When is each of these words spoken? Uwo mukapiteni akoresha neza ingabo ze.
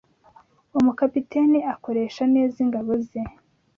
Uwo 0.71 0.81
mukapiteni 0.87 1.59
akoresha 1.73 2.23
neza 2.35 2.55
ingabo 2.65 2.91
ze. 3.07 3.21